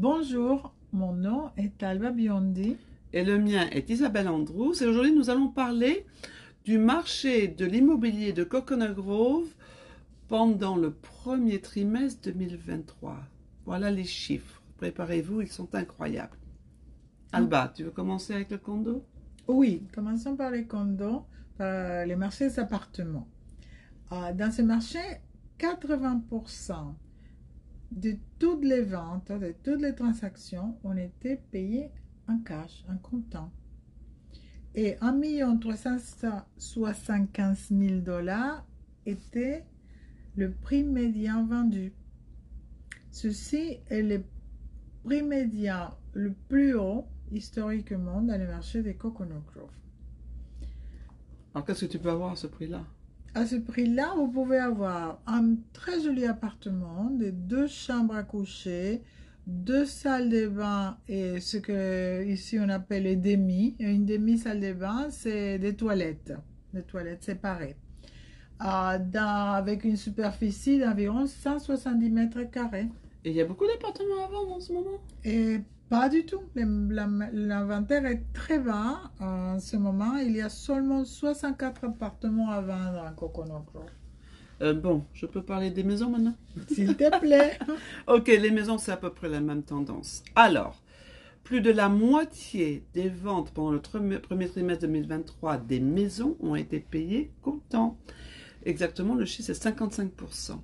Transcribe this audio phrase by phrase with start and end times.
[0.00, 2.78] Bonjour, mon nom est Alba Biondi.
[3.12, 4.82] Et le mien est Isabelle Andrews.
[4.82, 6.06] Et aujourd'hui, nous allons parler
[6.64, 9.48] du marché de l'immobilier de Coconut Grove
[10.26, 13.18] pendant le premier trimestre 2023.
[13.66, 14.62] Voilà les chiffres.
[14.78, 16.38] Préparez-vous, ils sont incroyables.
[17.32, 19.04] Alba, tu veux commencer avec le condo?
[19.48, 21.26] Oui, commençons par les condos,
[21.58, 23.28] par les marchés des appartements.
[24.12, 24.98] Euh, Dans ce marché,
[25.58, 26.94] 80%
[27.90, 31.90] de toutes les ventes, de toutes les transactions ont été payées
[32.28, 33.50] en cash, en comptant.
[34.74, 38.64] Et 1 375 000 dollars
[39.04, 39.64] était
[40.36, 41.92] le prix médian vendu.
[43.10, 44.22] Ceci est le
[45.02, 49.70] prix médian le plus haut historiquement dans le marché des Coconut Grove.
[51.54, 52.84] Alors, qu'est-ce que tu peux avoir à ce prix-là?
[53.34, 59.02] À ce prix-là, vous pouvez avoir un très joli appartement, de deux chambres à coucher,
[59.46, 63.76] deux salles de bain et ce que ici on appelle les demi.
[63.78, 66.32] Une demi-salle de bain, c'est des toilettes,
[66.74, 67.76] des toilettes séparées.
[68.62, 72.88] Euh, dans- avec une superficie d'environ 170 mètres carrés.
[73.24, 74.98] Et il y a beaucoup d'appartements à vendre en ce moment?
[75.24, 76.42] Et pas du tout.
[76.54, 80.16] L'inventaire est très bas en ce moment.
[80.16, 83.90] Il y a seulement 64 appartements à vendre en Coconut Grove.
[84.62, 86.36] Euh, Bon, je peux parler des maisons maintenant?
[86.68, 87.58] S'il te plaît.
[88.06, 90.22] Ok, les maisons, c'est à peu près la même tendance.
[90.36, 90.80] Alors,
[91.42, 96.78] plus de la moitié des ventes pendant le premier trimestre 2023 des maisons ont été
[96.78, 97.98] payées comptant.
[98.64, 100.60] Exactement, le chiffre, c'est 55%.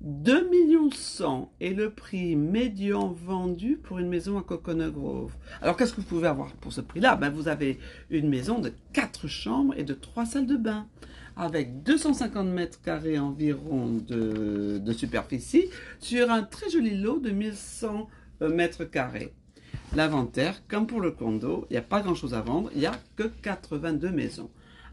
[0.00, 5.34] 2 millions 100 est le prix médian vendu pour une maison à Coconut Grove.
[5.60, 7.16] Alors, qu'est-ce que vous pouvez avoir pour ce prix-là?
[7.16, 10.86] Ben, Vous avez une maison de 4 chambres et de 3 salles de bain,
[11.36, 18.08] avec 250 mètres carrés environ de, de superficie, sur un très joli lot de 1100
[18.42, 19.34] euh, mètres carrés.
[19.96, 22.94] L'inventaire, comme pour le condo, il n'y a pas grand-chose à vendre, il n'y a
[23.16, 24.50] que 82 maisons.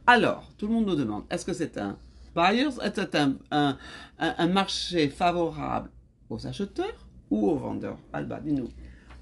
[0.07, 1.97] Alors, tout le monde nous demande, est-ce que c'est un
[2.35, 3.77] buyers, est-ce un, un,
[4.19, 5.89] un- un marché favorable
[6.29, 7.97] aux acheteurs ou aux vendeurs?
[8.13, 8.69] Alba, dis-nous.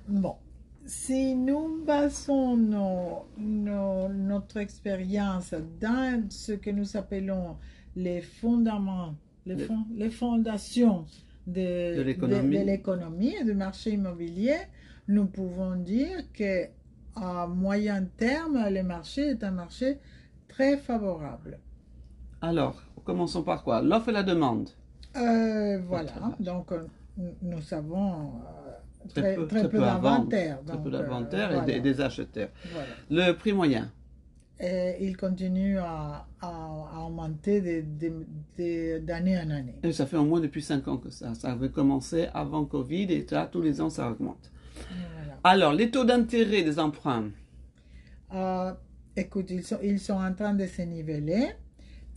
[0.08, 0.36] Bon.
[0.86, 7.56] Si nous basons nos- nos- notre expérience dans ce que nous appelons
[7.96, 9.16] les fondements,
[9.46, 11.06] les, Le- fond- les fondations
[11.48, 12.58] de, De l'économie.
[12.58, 14.58] de- de l'économie et du marché immobilier,
[15.08, 16.68] nous pouvons dire que
[17.16, 20.00] à moyen terme, le marché est un marché
[20.48, 21.60] très favorable.
[22.44, 23.82] Alors, commençons par quoi?
[23.82, 24.70] L'offre et la demande.
[25.16, 26.12] Euh, voilà,
[26.42, 26.84] donc euh,
[27.42, 30.60] nous avons euh, Très très, peu- très d'inventaire.
[30.66, 32.50] Très peu euh, d'inventaire et voilà, des, des acheteurs.
[32.72, 32.88] voilà.
[33.30, 33.90] Le prix moyen.
[34.60, 37.62] Et il continue à, à- à augmenter
[39.00, 39.76] d'année en année.
[39.84, 41.34] Et ça fait au moins depuis 5 ans que ça.
[41.36, 44.52] Ça avait commencé avant Covid et là, tous les ans, ça augmente.
[44.90, 45.38] Voilà.
[45.46, 47.30] Alors, les taux d'intérêt des emprunts.
[48.34, 48.74] Euh,
[49.16, 51.48] écoute, ils sont, ils sont en train de se niveler.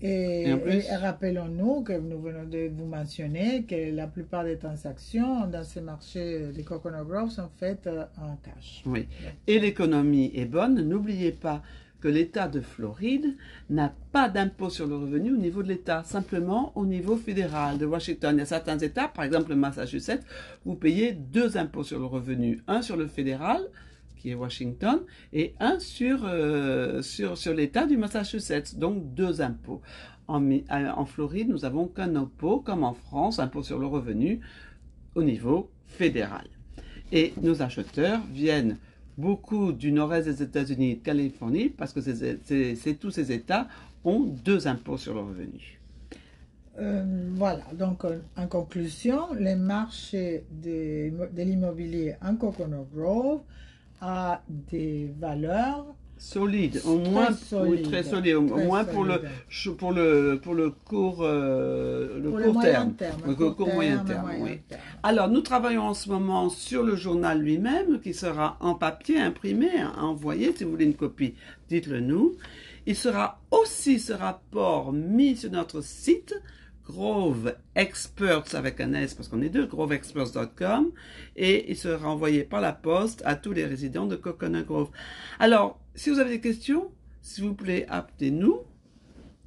[0.03, 0.53] Et,
[1.01, 6.53] rappelons-nous que nous venons de vous mentionner que la plupart des transactions dans ce marché
[6.55, 8.83] des Coconut Grove sont faites euh, en cash.
[8.85, 9.09] Oui.
[9.47, 10.83] Et l'économie est bonne.
[10.83, 11.63] N'oubliez pas
[12.01, 13.37] que l'État de Floride
[13.71, 17.87] n'a pas d'impôt sur le revenu au niveau de l'État, simplement au niveau fédéral de
[17.87, 18.37] Washington.
[18.37, 20.23] Il y a certains États, par exemple le Massachusetts,
[20.65, 22.61] vous payez deux impôts sur le revenu.
[22.69, 23.63] Un sur le fédéral,
[24.27, 25.01] qui Washington,
[25.33, 29.81] et un sur, euh, sur, sur l'État du Massachusetts, donc deux impôts.
[30.27, 34.41] En, euh, en Floride, nous avons qu'un impôt, comme en France, impôt sur le revenu
[35.15, 36.49] au niveau fédéral.
[37.13, 38.79] Et nos acheteurs viennent
[39.17, 42.01] beaucoup du nord-est des États-Unis et de Californie parce que
[42.95, 43.69] tous ces États
[44.05, 45.81] ont deux impôts sur le revenu.
[46.79, 48.05] Euh, voilà, donc
[48.37, 53.41] en conclusion, le marché de, de l'immobilier en Coconut Grove
[54.01, 55.87] a des valeurs
[56.19, 59.21] Solide, au moins oui, très solide, au, très moins pour le
[59.77, 62.95] pour le pour le court euh, le pour court terme.
[62.95, 63.21] terme.
[63.27, 64.61] Le court court moyen terme, terme, moyen oui.
[64.67, 64.81] terme.
[65.03, 69.69] Alors, nous travaillons en ce moment sur le journal lui-même, qui sera en papier, imprimé,
[69.99, 70.55] envoyé.
[70.57, 71.35] Si vous voulez une copie,
[71.69, 72.35] dites-le nous.
[72.87, 76.35] Il sera aussi ce rapport mis sur notre site,
[76.87, 80.93] Grove Experts avec un S, parce qu'on est deux, groveexperts.com,
[81.37, 84.91] et il sera envoyé par la poste à tous les résidents de Coconut Grove.
[85.39, 86.91] Alors, si vous avez des questions,
[87.23, 88.61] s'il vous plaît, appelez-nous.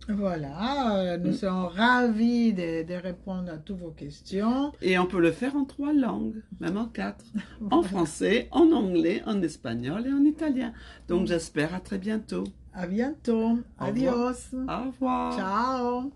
[0.07, 1.33] Voilà, euh, nous Mm.
[1.33, 4.71] serons ravis de, de répondre à toutes vos questions.
[4.81, 7.25] Et on peut le faire en trois langues, même en quatre.
[7.71, 10.73] En français, en anglais, en espagnol et en italien.
[11.07, 12.43] Donc j'espère à très bientôt.
[12.73, 13.59] À bientôt.
[13.79, 13.87] Au revoir.
[13.87, 14.55] Adios.
[14.67, 15.37] Au revoir.
[15.37, 16.11] Ciao.